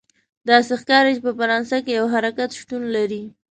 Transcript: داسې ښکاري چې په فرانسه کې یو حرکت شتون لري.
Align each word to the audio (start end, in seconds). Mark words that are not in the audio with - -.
داسې 0.49 0.73
ښکاري 0.81 1.11
چې 1.15 1.21
په 1.27 1.31
فرانسه 1.39 1.77
کې 1.85 1.91
یو 1.99 2.07
حرکت 2.13 2.49
شتون 2.59 2.81
لري. 2.95 3.23